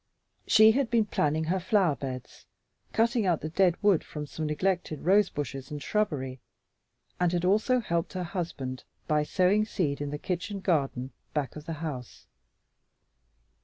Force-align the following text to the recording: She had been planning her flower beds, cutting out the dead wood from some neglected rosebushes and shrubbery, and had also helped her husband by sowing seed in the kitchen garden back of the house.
She 0.47 0.71
had 0.71 0.89
been 0.89 1.05
planning 1.05 1.43
her 1.43 1.59
flower 1.59 1.95
beds, 1.95 2.47
cutting 2.91 3.27
out 3.27 3.41
the 3.41 3.49
dead 3.49 3.77
wood 3.83 4.03
from 4.03 4.25
some 4.25 4.47
neglected 4.47 5.01
rosebushes 5.05 5.69
and 5.69 5.79
shrubbery, 5.79 6.39
and 7.19 7.31
had 7.31 7.45
also 7.45 7.79
helped 7.79 8.13
her 8.13 8.23
husband 8.23 8.83
by 9.05 9.21
sowing 9.21 9.63
seed 9.63 10.01
in 10.01 10.09
the 10.09 10.17
kitchen 10.17 10.59
garden 10.59 11.11
back 11.35 11.55
of 11.55 11.67
the 11.67 11.73
house. 11.85 12.25